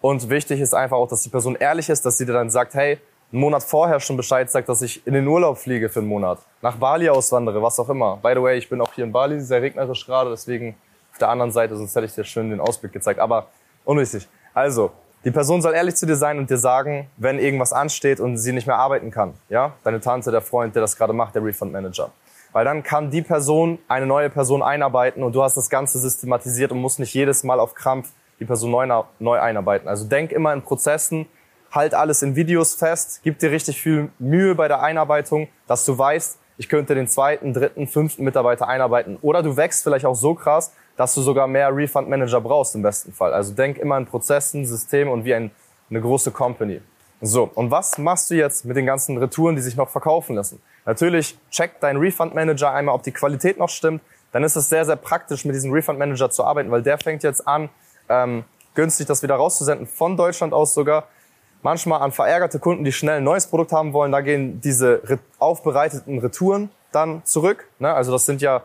Und 0.00 0.30
wichtig 0.30 0.60
ist 0.60 0.74
einfach 0.74 0.96
auch, 0.96 1.08
dass 1.08 1.22
die 1.22 1.28
Person 1.28 1.56
ehrlich 1.56 1.88
ist, 1.88 2.06
dass 2.06 2.18
sie 2.18 2.24
dir 2.24 2.34
dann 2.34 2.50
sagt, 2.50 2.74
hey, 2.74 3.00
einen 3.32 3.40
Monat 3.40 3.64
vorher 3.64 3.98
schon 3.98 4.16
Bescheid 4.16 4.48
sagt, 4.48 4.68
dass 4.68 4.80
ich 4.80 5.04
in 5.08 5.14
den 5.14 5.26
Urlaub 5.26 5.58
fliege 5.58 5.88
für 5.88 5.98
einen 5.98 6.08
Monat, 6.08 6.38
nach 6.62 6.76
Bali 6.76 7.08
auswandere, 7.08 7.60
was 7.60 7.80
auch 7.80 7.88
immer. 7.88 8.16
By 8.18 8.30
the 8.36 8.42
way, 8.42 8.58
ich 8.58 8.68
bin 8.68 8.80
auch 8.80 8.92
hier 8.92 9.02
in 9.02 9.10
Bali, 9.10 9.40
sehr 9.40 9.60
regnerisch 9.60 10.06
gerade, 10.06 10.30
deswegen 10.30 10.76
auf 11.10 11.18
der 11.18 11.30
anderen 11.30 11.50
Seite, 11.50 11.76
sonst 11.76 11.96
hätte 11.96 12.06
ich 12.06 12.14
dir 12.14 12.22
schön 12.22 12.50
den 12.50 12.60
Ausblick 12.60 12.92
gezeigt. 12.92 13.18
Aber 13.18 13.48
unwichtig. 13.84 14.28
Also, 14.54 14.92
die 15.26 15.32
Person 15.32 15.60
soll 15.60 15.74
ehrlich 15.74 15.96
zu 15.96 16.06
dir 16.06 16.14
sein 16.14 16.38
und 16.38 16.50
dir 16.50 16.56
sagen, 16.56 17.10
wenn 17.16 17.40
irgendwas 17.40 17.72
ansteht 17.72 18.20
und 18.20 18.38
sie 18.38 18.52
nicht 18.52 18.68
mehr 18.68 18.76
arbeiten 18.76 19.10
kann. 19.10 19.34
Ja, 19.48 19.72
deine 19.82 20.00
Tante, 20.00 20.30
der 20.30 20.40
Freund, 20.40 20.76
der 20.76 20.82
das 20.82 20.96
gerade 20.96 21.12
macht, 21.12 21.34
der 21.34 21.42
Refund 21.42 21.72
Manager. 21.72 22.12
Weil 22.52 22.64
dann 22.64 22.84
kann 22.84 23.10
die 23.10 23.22
Person 23.22 23.80
eine 23.88 24.06
neue 24.06 24.30
Person 24.30 24.62
einarbeiten 24.62 25.24
und 25.24 25.34
du 25.34 25.42
hast 25.42 25.56
das 25.56 25.68
Ganze 25.68 25.98
systematisiert 25.98 26.70
und 26.70 26.80
musst 26.80 27.00
nicht 27.00 27.12
jedes 27.12 27.42
Mal 27.42 27.58
auf 27.58 27.74
Krampf 27.74 28.12
die 28.38 28.44
Person 28.44 28.70
neu, 28.70 28.86
neu 29.18 29.40
einarbeiten. 29.40 29.88
Also 29.88 30.06
denk 30.06 30.30
immer 30.30 30.52
in 30.52 30.62
Prozessen, 30.62 31.26
halt 31.72 31.92
alles 31.92 32.22
in 32.22 32.36
Videos 32.36 32.76
fest, 32.76 33.18
gib 33.24 33.40
dir 33.40 33.50
richtig 33.50 33.82
viel 33.82 34.10
Mühe 34.20 34.54
bei 34.54 34.68
der 34.68 34.80
Einarbeitung, 34.80 35.48
dass 35.66 35.84
du 35.84 35.98
weißt, 35.98 36.38
ich 36.56 36.68
könnte 36.68 36.94
den 36.94 37.08
zweiten, 37.08 37.52
dritten, 37.52 37.88
fünften 37.88 38.22
Mitarbeiter 38.22 38.68
einarbeiten. 38.68 39.18
Oder 39.22 39.42
du 39.42 39.56
wächst 39.56 39.82
vielleicht 39.82 40.06
auch 40.06 40.14
so 40.14 40.34
krass, 40.34 40.72
dass 40.96 41.14
du 41.14 41.22
sogar 41.22 41.46
mehr 41.46 41.74
Refund 41.74 42.08
Manager 42.08 42.40
brauchst 42.40 42.74
im 42.74 42.82
besten 42.82 43.12
Fall. 43.12 43.32
Also 43.32 43.52
denk 43.52 43.78
immer 43.78 43.98
in 43.98 44.06
Prozessen, 44.06 44.66
Systemen 44.66 45.12
und 45.12 45.24
wie 45.24 45.34
ein, 45.34 45.50
eine 45.90 46.00
große 46.00 46.30
Company. 46.30 46.80
So, 47.20 47.50
und 47.54 47.70
was 47.70 47.96
machst 47.98 48.30
du 48.30 48.34
jetzt 48.34 48.64
mit 48.64 48.76
den 48.76 48.86
ganzen 48.86 49.16
Retouren, 49.16 49.56
die 49.56 49.62
sich 49.62 49.76
noch 49.76 49.88
verkaufen 49.88 50.36
lassen? 50.36 50.60
Natürlich 50.84 51.38
check 51.50 51.80
dein 51.80 51.96
Refund 51.96 52.34
Manager 52.34 52.72
einmal, 52.72 52.94
ob 52.94 53.02
die 53.02 53.12
Qualität 53.12 53.58
noch 53.58 53.70
stimmt. 53.70 54.02
Dann 54.32 54.44
ist 54.44 54.56
es 54.56 54.68
sehr, 54.68 54.84
sehr 54.84 54.96
praktisch, 54.96 55.44
mit 55.44 55.54
diesem 55.54 55.72
Refund 55.72 55.98
Manager 55.98 56.30
zu 56.30 56.44
arbeiten, 56.44 56.70
weil 56.70 56.82
der 56.82 56.98
fängt 56.98 57.22
jetzt 57.22 57.46
an, 57.48 57.70
ähm, 58.08 58.44
günstig 58.74 59.06
das 59.06 59.22
wieder 59.22 59.36
rauszusenden, 59.36 59.86
von 59.86 60.16
Deutschland 60.16 60.52
aus 60.52 60.74
sogar. 60.74 61.08
manchmal 61.62 62.00
an 62.02 62.12
verärgerte 62.12 62.60
Kunden, 62.60 62.84
die 62.84 62.92
schnell 62.92 63.16
ein 63.16 63.24
neues 63.24 63.48
Produkt 63.48 63.72
haben 63.72 63.92
wollen. 63.92 64.12
Da 64.12 64.20
gehen 64.20 64.60
diese 64.60 65.00
aufbereiteten 65.38 66.20
Retouren 66.20 66.70
dann 66.92 67.24
zurück. 67.24 67.68
Ne? 67.78 67.92
Also 67.92 68.12
das 68.12 68.26
sind 68.26 68.40
ja 68.40 68.62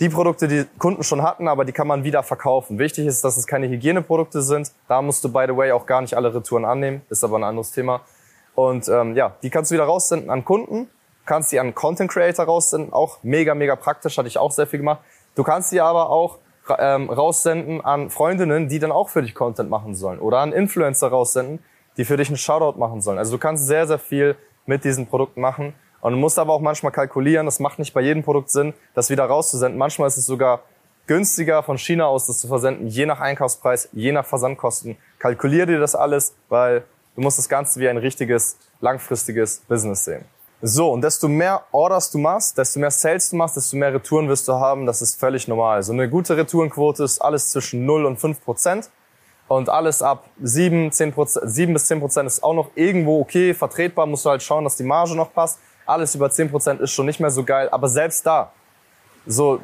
die 0.00 0.08
Produkte, 0.08 0.48
die 0.48 0.64
Kunden 0.78 1.02
schon 1.02 1.22
hatten, 1.22 1.48
aber 1.48 1.64
die 1.64 1.72
kann 1.72 1.86
man 1.86 2.04
wieder 2.04 2.22
verkaufen. 2.22 2.78
Wichtig 2.78 3.06
ist, 3.06 3.24
dass 3.24 3.36
es 3.36 3.46
keine 3.46 3.68
Hygieneprodukte 3.68 4.42
sind. 4.42 4.72
Da 4.88 5.00
musst 5.02 5.22
du, 5.24 5.32
by 5.32 5.44
the 5.46 5.56
way, 5.56 5.72
auch 5.72 5.86
gar 5.86 6.00
nicht 6.00 6.14
alle 6.14 6.34
Retouren 6.34 6.64
annehmen. 6.64 7.02
Ist 7.08 7.22
aber 7.22 7.38
ein 7.38 7.44
anderes 7.44 7.70
Thema. 7.70 8.00
Und 8.54 8.88
ähm, 8.88 9.14
ja, 9.14 9.34
die 9.42 9.50
kannst 9.50 9.70
du 9.70 9.74
wieder 9.74 9.84
raussenden 9.84 10.30
an 10.30 10.44
Kunden, 10.44 10.88
kannst 11.24 11.52
die 11.52 11.60
an 11.60 11.74
Content 11.74 12.10
Creator 12.10 12.44
raussenden, 12.44 12.92
auch 12.92 13.18
mega, 13.22 13.54
mega 13.54 13.76
praktisch, 13.76 14.18
hatte 14.18 14.28
ich 14.28 14.38
auch 14.38 14.50
sehr 14.50 14.66
viel 14.66 14.80
gemacht. 14.80 15.00
Du 15.34 15.42
kannst 15.42 15.70
sie 15.70 15.80
aber 15.80 16.10
auch 16.10 16.38
ähm, 16.78 17.10
raussenden 17.10 17.80
an 17.80 18.10
Freundinnen, 18.10 18.68
die 18.68 18.78
dann 18.78 18.92
auch 18.92 19.08
für 19.08 19.22
dich 19.22 19.34
Content 19.34 19.70
machen 19.70 19.94
sollen. 19.94 20.18
Oder 20.20 20.38
an 20.38 20.52
Influencer 20.52 21.08
raussenden, 21.08 21.60
die 21.96 22.04
für 22.04 22.16
dich 22.16 22.28
einen 22.28 22.36
Shoutout 22.36 22.78
machen 22.78 23.00
sollen. 23.00 23.18
Also 23.18 23.32
du 23.32 23.38
kannst 23.38 23.66
sehr, 23.66 23.86
sehr 23.86 23.98
viel 23.98 24.36
mit 24.66 24.84
diesen 24.84 25.06
Produkten 25.06 25.40
machen. 25.40 25.74
Und 26.02 26.12
du 26.12 26.18
musst 26.18 26.38
aber 26.38 26.52
auch 26.52 26.60
manchmal 26.60 26.92
kalkulieren, 26.92 27.46
das 27.46 27.60
macht 27.60 27.78
nicht 27.78 27.94
bei 27.94 28.02
jedem 28.02 28.22
Produkt 28.22 28.50
Sinn, 28.50 28.74
das 28.94 29.08
wieder 29.08 29.24
rauszusenden. 29.24 29.78
Manchmal 29.78 30.08
ist 30.08 30.18
es 30.18 30.26
sogar 30.26 30.60
günstiger 31.06 31.62
von 31.62 31.78
China 31.78 32.06
aus 32.06 32.26
das 32.26 32.40
zu 32.40 32.48
versenden, 32.48 32.88
je 32.88 33.06
nach 33.06 33.20
Einkaufspreis, 33.20 33.88
je 33.92 34.12
nach 34.12 34.26
Versandkosten. 34.26 34.96
Kalkulier 35.18 35.64
dir 35.64 35.78
das 35.78 35.94
alles, 35.94 36.34
weil 36.48 36.84
du 37.14 37.22
musst 37.22 37.38
das 37.38 37.48
Ganze 37.48 37.80
wie 37.80 37.88
ein 37.88 37.96
richtiges, 37.96 38.58
langfristiges 38.80 39.62
Business 39.68 40.04
sehen. 40.04 40.24
So, 40.64 40.92
und 40.92 41.02
desto 41.02 41.28
mehr 41.28 41.64
Orders 41.72 42.10
du 42.10 42.18
machst, 42.18 42.56
desto 42.56 42.78
mehr 42.78 42.90
Sales 42.90 43.30
du 43.30 43.36
machst, 43.36 43.56
desto 43.56 43.76
mehr 43.76 43.94
Retouren 43.94 44.28
wirst 44.28 44.46
du 44.46 44.52
haben. 44.52 44.86
Das 44.86 45.02
ist 45.02 45.18
völlig 45.18 45.48
normal. 45.48 45.82
So 45.82 45.92
eine 45.92 46.08
gute 46.08 46.36
Retourenquote 46.36 47.02
ist 47.02 47.20
alles 47.20 47.50
zwischen 47.50 47.84
0 47.84 48.06
und 48.06 48.20
5 48.20 48.44
Prozent. 48.44 48.90
Und 49.48 49.68
alles 49.68 50.02
ab 50.02 50.30
7, 50.40 50.92
10 50.92 51.12
Prozent, 51.12 51.50
7 51.50 51.72
bis 51.72 51.86
10 51.86 51.98
Prozent 51.98 52.26
ist 52.28 52.44
auch 52.44 52.54
noch 52.54 52.70
irgendwo 52.76 53.20
okay, 53.20 53.54
vertretbar. 53.54 54.06
Musst 54.06 54.24
du 54.24 54.30
halt 54.30 54.42
schauen, 54.42 54.62
dass 54.62 54.76
die 54.76 54.84
Marge 54.84 55.16
noch 55.16 55.32
passt. 55.32 55.58
Alles 55.86 56.14
über 56.14 56.26
10% 56.26 56.80
ist 56.80 56.92
schon 56.92 57.06
nicht 57.06 57.20
mehr 57.20 57.30
so 57.30 57.44
geil. 57.44 57.68
Aber 57.70 57.88
selbst 57.88 58.26
da, 58.26 58.52
so, 59.26 59.60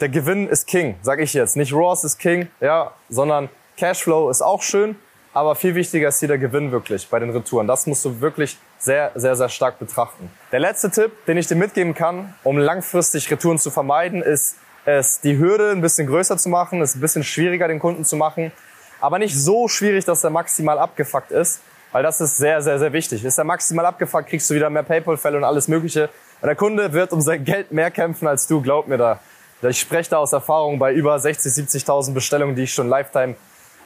der 0.00 0.08
Gewinn 0.08 0.48
ist 0.48 0.66
King, 0.66 0.96
sag 1.02 1.20
ich 1.20 1.34
jetzt. 1.34 1.56
Nicht 1.56 1.72
Ross 1.72 2.04
ist 2.04 2.18
King, 2.18 2.48
ja, 2.60 2.92
sondern 3.08 3.48
Cashflow 3.76 4.30
ist 4.30 4.42
auch 4.42 4.62
schön. 4.62 4.96
Aber 5.34 5.54
viel 5.54 5.74
wichtiger 5.74 6.08
ist 6.08 6.18
hier 6.18 6.28
der 6.28 6.38
Gewinn 6.38 6.72
wirklich 6.72 7.08
bei 7.08 7.18
den 7.18 7.30
Retouren. 7.30 7.66
Das 7.66 7.86
musst 7.86 8.04
du 8.04 8.20
wirklich 8.20 8.58
sehr, 8.78 9.12
sehr, 9.14 9.36
sehr 9.36 9.48
stark 9.48 9.78
betrachten. 9.78 10.30
Der 10.52 10.60
letzte 10.60 10.90
Tipp, 10.90 11.12
den 11.26 11.36
ich 11.36 11.46
dir 11.46 11.54
mitgeben 11.54 11.94
kann, 11.94 12.34
um 12.44 12.58
langfristig 12.58 13.30
Retouren 13.30 13.58
zu 13.58 13.70
vermeiden, 13.70 14.22
ist 14.22 14.56
es, 14.84 15.20
die 15.20 15.38
Hürde 15.38 15.70
ein 15.70 15.80
bisschen 15.80 16.06
größer 16.06 16.38
zu 16.38 16.48
machen, 16.48 16.80
es 16.80 16.94
ein 16.94 17.00
bisschen 17.00 17.22
schwieriger 17.22 17.68
den 17.68 17.78
Kunden 17.78 18.04
zu 18.04 18.16
machen. 18.16 18.52
Aber 19.00 19.18
nicht 19.18 19.36
so 19.36 19.68
schwierig, 19.68 20.04
dass 20.04 20.24
er 20.24 20.30
maximal 20.30 20.78
abgefuckt 20.78 21.30
ist, 21.30 21.60
weil 21.92 22.02
das 22.02 22.20
ist 22.20 22.36
sehr, 22.36 22.60
sehr, 22.62 22.78
sehr 22.78 22.92
wichtig. 22.92 23.24
Ist 23.24 23.38
er 23.38 23.44
maximal 23.44 23.86
abgefuckt, 23.86 24.28
kriegst 24.28 24.48
du 24.50 24.54
wieder 24.54 24.70
mehr 24.70 24.82
Paypal-Fälle 24.82 25.36
und 25.36 25.44
alles 25.44 25.68
Mögliche. 25.68 26.10
Und 26.40 26.46
der 26.46 26.56
Kunde 26.56 26.92
wird 26.92 27.12
um 27.12 27.20
sein 27.20 27.44
Geld 27.44 27.72
mehr 27.72 27.90
kämpfen 27.90 28.28
als 28.28 28.46
du, 28.46 28.60
glaub 28.60 28.86
mir 28.86 28.98
da. 28.98 29.20
Ich 29.62 29.80
spreche 29.80 30.10
da 30.10 30.18
aus 30.18 30.32
Erfahrung 30.32 30.78
bei 30.78 30.92
über 30.92 31.18
60, 31.18 31.52
70.000 31.52 32.12
Bestellungen, 32.12 32.54
die 32.54 32.62
ich 32.62 32.72
schon 32.72 32.88
Lifetime 32.88 33.34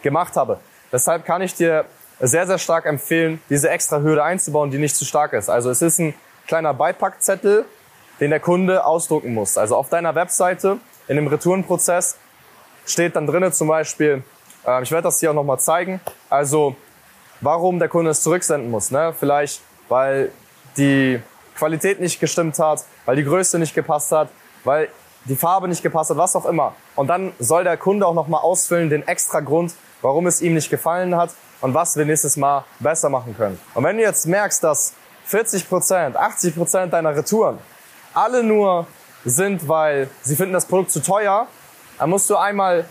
gemacht 0.02 0.36
habe. 0.36 0.58
Deshalb 0.92 1.24
kann 1.24 1.40
ich 1.40 1.54
dir 1.54 1.86
sehr, 2.20 2.46
sehr 2.46 2.58
stark 2.58 2.84
empfehlen, 2.84 3.40
diese 3.48 3.70
extra 3.70 4.00
Hürde 4.00 4.22
einzubauen, 4.22 4.70
die 4.70 4.78
nicht 4.78 4.94
zu 4.94 5.04
stark 5.04 5.32
ist. 5.32 5.48
Also 5.48 5.70
es 5.70 5.80
ist 5.80 5.98
ein 5.98 6.14
kleiner 6.46 6.74
Beipackzettel, 6.74 7.64
den 8.20 8.30
der 8.30 8.40
Kunde 8.40 8.84
ausdrucken 8.84 9.32
muss. 9.32 9.56
Also 9.56 9.76
auf 9.76 9.88
deiner 9.88 10.14
Webseite 10.14 10.78
in 11.08 11.16
dem 11.16 11.26
Retourenprozess 11.26 12.18
steht 12.86 13.16
dann 13.16 13.26
drinnen 13.26 13.52
zum 13.52 13.68
Beispiel, 13.68 14.22
äh, 14.66 14.82
ich 14.82 14.90
werde 14.90 15.04
das 15.04 15.20
hier 15.20 15.30
auch 15.30 15.34
nochmal 15.34 15.58
zeigen, 15.58 16.00
also 16.28 16.76
warum 17.42 17.78
der 17.78 17.88
Kunde 17.88 18.10
es 18.10 18.22
zurücksenden 18.22 18.70
muss. 18.70 18.90
Ne? 18.90 19.14
Vielleicht, 19.18 19.60
weil 19.88 20.32
die 20.76 21.20
Qualität 21.56 22.00
nicht 22.00 22.18
gestimmt 22.18 22.58
hat, 22.58 22.84
weil 23.04 23.16
die 23.16 23.24
Größe 23.24 23.58
nicht 23.58 23.74
gepasst 23.74 24.10
hat, 24.12 24.28
weil 24.64 24.88
die 25.26 25.36
Farbe 25.36 25.68
nicht 25.68 25.82
gepasst 25.82 26.10
hat, 26.10 26.16
was 26.16 26.34
auch 26.34 26.46
immer. 26.46 26.74
Und 26.96 27.08
dann 27.08 27.32
soll 27.38 27.64
der 27.64 27.76
Kunde 27.76 28.06
auch 28.06 28.14
nochmal 28.14 28.40
ausfüllen, 28.40 28.88
den 28.88 29.06
extra 29.06 29.40
Grund, 29.40 29.74
warum 30.00 30.26
es 30.26 30.40
ihm 30.40 30.54
nicht 30.54 30.70
gefallen 30.70 31.14
hat 31.16 31.30
und 31.60 31.74
was 31.74 31.96
wir 31.96 32.04
nächstes 32.04 32.36
Mal 32.36 32.64
besser 32.80 33.08
machen 33.08 33.36
können. 33.36 33.60
Und 33.74 33.84
wenn 33.84 33.96
du 33.96 34.02
jetzt 34.02 34.26
merkst, 34.26 34.64
dass 34.64 34.94
40% 35.30 36.16
80% 36.16 36.86
deiner 36.86 37.14
Retouren 37.14 37.58
alle 38.14 38.42
nur 38.42 38.86
sind, 39.24 39.68
weil 39.68 40.08
sie 40.22 40.36
finden 40.36 40.52
das 40.52 40.66
Produkt 40.66 40.90
zu 40.90 41.00
teuer, 41.00 41.46
dann 41.98 42.10
musst 42.10 42.28
du 42.28 42.36
einmal 42.36 42.84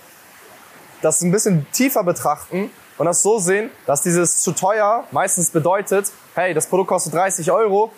das 1.01 1.21
ein 1.21 1.31
bisschen 1.31 1.69
tiefer 1.71 2.03
betrachten 2.03 2.71
und 2.97 3.05
das 3.05 3.21
so 3.21 3.39
sehen, 3.39 3.69
dass 3.85 4.01
dieses 4.01 4.41
zu 4.41 4.51
teuer 4.51 5.05
meistens 5.11 5.49
bedeutet, 5.49 6.11
hey, 6.35 6.53
das 6.53 6.67
Produkt 6.67 6.89
kostet 6.89 7.13
30 7.13 7.51
Euro 7.51 7.91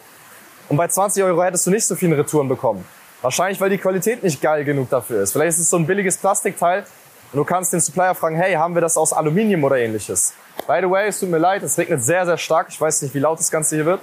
und 0.69 0.77
bei 0.77 0.87
20 0.87 1.23
Euro 1.23 1.43
hättest 1.43 1.65
du 1.67 1.71
nicht 1.71 1.85
so 1.85 1.95
viele 1.95 2.17
Retouren 2.17 2.47
bekommen. 2.47 2.85
Wahrscheinlich, 3.21 3.59
weil 3.61 3.69
die 3.69 3.77
Qualität 3.77 4.23
nicht 4.23 4.41
geil 4.41 4.65
genug 4.65 4.89
dafür 4.89 5.23
ist. 5.23 5.31
Vielleicht 5.31 5.57
ist 5.57 5.59
es 5.59 5.69
so 5.69 5.77
ein 5.77 5.87
billiges 5.87 6.17
Plastikteil 6.17 6.85
und 7.31 7.37
du 7.37 7.45
kannst 7.45 7.73
den 7.73 7.79
Supplier 7.79 8.13
fragen, 8.15 8.35
hey, 8.35 8.53
haben 8.53 8.75
wir 8.75 8.81
das 8.81 8.97
aus 8.97 9.13
Aluminium 9.13 9.63
oder 9.63 9.77
ähnliches? 9.77 10.33
By 10.67 10.79
the 10.81 10.89
way, 10.89 11.07
es 11.07 11.19
tut 11.19 11.29
mir 11.29 11.39
leid, 11.39 11.63
es 11.63 11.77
regnet 11.77 12.03
sehr, 12.03 12.25
sehr 12.25 12.37
stark. 12.37 12.67
Ich 12.69 12.79
weiß 12.79 13.01
nicht, 13.01 13.13
wie 13.15 13.19
laut 13.19 13.39
das 13.39 13.49
Ganze 13.49 13.75
hier 13.75 13.85
wird. 13.85 14.01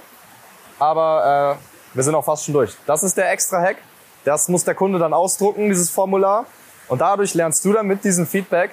Aber 0.79 1.57
äh, 1.57 1.95
wir 1.95 2.03
sind 2.03 2.15
auch 2.15 2.25
fast 2.25 2.45
schon 2.45 2.53
durch. 2.53 2.75
Das 2.85 3.03
ist 3.03 3.15
der 3.15 3.31
extra 3.31 3.61
Hack. 3.61 3.77
Das 4.25 4.47
muss 4.49 4.63
der 4.63 4.75
Kunde 4.75 4.99
dann 4.99 5.13
ausdrucken, 5.13 5.69
dieses 5.69 5.89
Formular. 5.89 6.45
Und 6.87 7.01
dadurch 7.01 7.33
lernst 7.33 7.63
du 7.63 7.73
dann 7.73 7.87
mit 7.87 8.03
diesem 8.03 8.27
Feedback, 8.27 8.71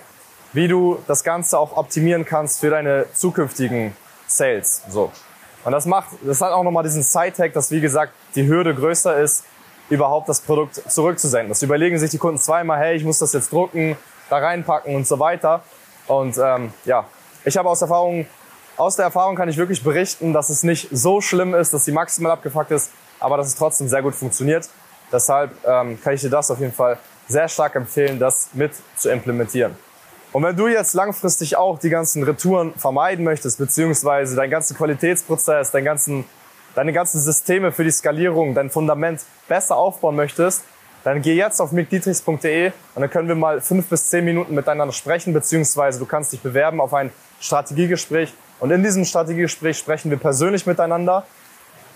wie 0.53 0.69
du 0.69 0.99
das 1.07 1.25
Ganze 1.25 1.59
auch 1.59 1.77
optimieren 1.77 2.25
kannst 2.25 2.61
für 2.61 2.71
deine 2.71 3.07
zukünftigen 3.13 3.97
Sales. 4.27 4.83
So. 4.89 5.13
Und 5.65 5.73
das 5.73 5.87
macht, 5.87 6.09
das 6.23 6.41
hat 6.41 6.53
auch 6.53 6.63
nochmal 6.63 6.85
diesen 6.85 7.03
Side-Hack, 7.03 7.53
dass 7.53 7.71
wie 7.71 7.81
gesagt 7.81 8.13
die 8.35 8.47
Hürde 8.47 8.75
größer 8.75 9.19
ist, 9.19 9.45
überhaupt 9.91 10.29
das 10.29 10.41
Produkt 10.41 10.75
zurückzusenden. 10.91 11.49
Das 11.49 11.63
überlegen 11.63 11.99
sich 11.99 12.11
die 12.11 12.19
Kunden 12.19 12.39
zweimal, 12.39 12.79
hey, 12.79 12.97
ich 12.97 13.05
muss 13.05 13.19
das 13.19 13.33
jetzt 13.33 13.53
drucken, 13.53 13.97
da 14.31 14.39
reinpacken 14.39 14.95
und 14.95 15.07
so 15.07 15.19
weiter. 15.19 15.63
Und 16.07 16.39
ähm, 16.39 16.73
ja, 16.85 17.07
ich 17.45 17.57
habe 17.57 17.69
aus 17.69 17.83
Erfahrung, 17.83 18.27
aus 18.77 18.97
der 18.97 19.07
Erfahrung 19.07 19.37
kann 19.37 19.49
ich 19.49 19.57
wirklich 19.57 19.83
berichten, 19.83 20.33
dass 20.33 20.51
es 20.51 20.63
nicht 20.63 20.89
so 20.91 21.21
schlimm 21.21 21.55
ist, 21.55 21.75
dass 21.75 21.85
sie 21.85 21.93
maximal 21.93 22.33
abgefuckt 22.33 22.71
ist, 22.71 22.91
aber 23.19 23.37
dass 23.37 23.49
es 23.49 23.55
trotzdem 23.57 23.89
sehr 23.89 24.03
gut 24.03 24.15
funktioniert. 24.15 24.69
Deshalb 25.11 25.53
ähm, 25.67 26.01
kann 26.03 26.15
ich 26.15 26.21
dir 26.21 26.31
das 26.31 26.51
auf 26.51 26.61
jeden 26.61 26.73
Fall 26.73 26.99
sehr 27.27 27.49
stark 27.49 27.75
empfehlen, 27.75 28.19
das 28.19 28.51
mit 28.53 28.73
zu 28.97 29.11
implementieren. 29.11 29.77
Und 30.39 30.45
wenn 30.45 30.55
du 30.55 30.69
jetzt 30.69 30.95
langfristig 30.95 31.57
auch 31.57 31.81
die 31.81 31.91
ganzen 31.91 32.23
Retouren 32.23 32.73
vermeiden 32.75 33.25
möchtest, 33.25 33.59
beziehungsweise 33.59 34.37
deinen 34.37 34.51
ganzen 34.51 34.77
Qualitätsprozess, 34.77 35.73
deinen 35.73 35.85
ganzen, 35.85 36.25
deine 36.77 36.93
ganzen 36.93 37.21
Systeme 37.21 37.73
für 37.73 37.83
die 37.83 37.91
Skalierung, 37.91 38.55
dein 38.55 38.71
Fundament 38.71 39.21
besser 39.49 39.75
aufbauen 39.75 40.15
möchtest, 40.15 40.63
dann 41.03 41.23
geh 41.23 41.35
jetzt 41.35 41.59
auf 41.59 41.73
mickdietrichs.de 41.73 42.71
und 42.95 43.01
dann 43.01 43.11
können 43.11 43.27
wir 43.27 43.35
mal 43.35 43.61
fünf 43.61 43.89
bis 43.89 44.11
zehn 44.11 44.25
Minuten 44.25 44.55
miteinander 44.55 44.93
sprechen, 44.93 45.33
beziehungsweise 45.33 45.99
du 45.99 46.07
kannst 46.07 46.33
dich 46.33 46.41
bewerben 46.41 46.81
auf 46.81 46.95
ein 46.95 47.11
Strategiegespräch. 47.41 48.33
Und 48.61 48.71
in 48.71 48.85
diesem 48.85 49.05
Strategiegespräch 49.05 49.77
sprechen 49.77 50.09
wir 50.09 50.19
persönlich 50.19 50.67
miteinander, 50.67 51.27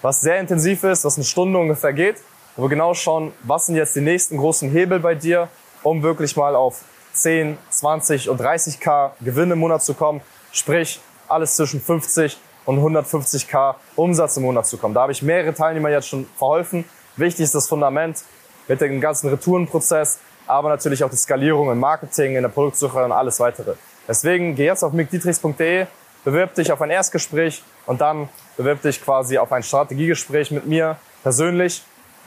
was 0.03 0.21
sehr 0.21 0.41
intensiv 0.41 0.83
ist, 0.83 1.05
was 1.05 1.15
eine 1.15 1.25
Stunde 1.25 1.61
ungefähr 1.61 1.93
geht, 1.93 2.17
wo 2.57 2.63
wir 2.63 2.71
genau 2.71 2.93
schauen, 2.93 3.33
was 3.45 3.67
sind 3.67 3.77
jetzt 3.77 3.95
die 3.95 4.01
nächsten 4.01 4.37
großen 4.37 4.69
Hebel 4.69 4.99
bei 4.99 5.15
dir, 5.15 5.49
um 5.85 6.03
wirklich 6.03 6.37
mal 6.37 6.57
auf 6.57 6.81
10, 7.12 7.59
20 7.71 8.28
und 8.28 8.40
30k 8.40 9.11
Gewinn 9.21 9.50
im 9.50 9.59
Monat 9.59 9.83
zu 9.83 9.95
kommen. 9.95 10.21
Sprich, 10.52 11.00
alles 11.28 11.57
zwischen 11.57 11.81
50 11.81 12.38
und 12.64 12.78
150k 12.78 13.75
Umsatz 13.97 14.37
im 14.37 14.45
Monat 14.45 14.66
zu 14.66 14.78
kommen. 14.78 14.95
Da 14.95 15.02
habe 15.02 15.12
ich 15.12 15.23
mehrere 15.23 15.54
Teilnehmer 15.54 15.90
jetzt 15.90 16.09
schon 16.09 16.26
verholfen. 16.37 16.85
Wichtig 17.16 17.45
ist 17.45 17.54
das 17.54 17.69
Fundament 17.69 18.23
mit 18.69 18.81
dem 18.81 19.00
ganzen 19.00 19.28
Retourenprozess, 19.31 20.19
aber 20.47 20.69
natürlich 20.69 21.02
auch 21.04 21.11
die 21.11 21.16
Skalierung 21.16 21.71
im 21.71 21.78
Marketing, 21.78 22.37
in 22.37 22.42
der 22.42 22.49
Produktsuche 22.49 23.04
und 23.04 23.12
alles 23.12 23.40
weitere. 23.40 23.75
Deswegen 24.09 24.54
geh 24.54 24.66
jetzt 24.66 24.83
auf 24.83 24.92
mickdietrichs.de, 24.92 25.87
bewirb 26.25 26.54
dich 26.54 26.73
auf 26.73 26.81
ein 26.83 26.90
Erstgespräch 26.90 27.62
und 27.87 28.00
dann 28.00 28.28
bewirb 28.57 28.83
dich 28.83 29.02
quasi 29.02 29.38
auf 29.38 29.52
ein 29.52 29.62
Strategiegespräch 29.62 30.50
mit 30.50 30.66
mir 30.66 30.97
persönlich 31.23 31.83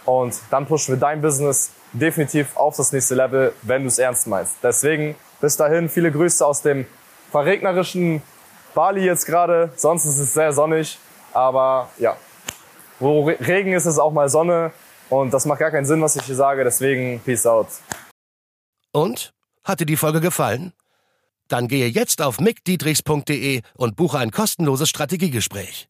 und 0.05 0.35
dann 0.51 0.65
pushen 0.65 0.95
wir 0.95 0.99
dein 0.99 1.21
Business 1.21 1.71
definitiv 1.99 2.55
auf 2.55 2.75
das 2.77 2.91
nächste 2.91 3.15
Level, 3.15 3.53
wenn 3.61 3.83
du 3.83 3.87
es 3.87 3.99
ernst 3.99 4.27
meinst. 4.27 4.57
Deswegen 4.63 5.15
bis 5.41 5.57
dahin 5.57 5.89
viele 5.89 6.11
Grüße 6.11 6.45
aus 6.45 6.61
dem 6.61 6.85
verregnerischen 7.31 8.21
Bali 8.73 9.05
jetzt 9.05 9.25
gerade. 9.25 9.71
Sonst 9.75 10.05
ist 10.05 10.19
es 10.19 10.33
sehr 10.33 10.53
sonnig, 10.53 10.99
aber 11.33 11.89
ja, 11.97 12.17
wo 12.99 13.25
Regen 13.25 13.73
ist, 13.73 13.85
ist 13.85 13.99
auch 13.99 14.11
mal 14.11 14.29
Sonne 14.29 14.71
und 15.09 15.33
das 15.33 15.45
macht 15.45 15.59
gar 15.59 15.71
keinen 15.71 15.85
Sinn, 15.85 16.01
was 16.01 16.15
ich 16.15 16.23
hier 16.23 16.35
sage. 16.35 16.63
Deswegen 16.63 17.19
Peace 17.19 17.45
out. 17.45 17.67
Und? 18.91 19.33
Hat 19.63 19.79
dir 19.79 19.87
die 19.87 19.97
Folge 19.97 20.21
gefallen? 20.21 20.73
Dann 21.47 21.67
gehe 21.67 21.87
jetzt 21.87 22.21
auf 22.21 22.39
mickdietrichs.de 22.39 23.61
und 23.75 23.95
buche 23.95 24.19
ein 24.19 24.31
kostenloses 24.31 24.89
Strategiegespräch. 24.89 25.89